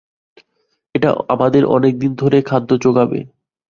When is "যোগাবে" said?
2.81-3.19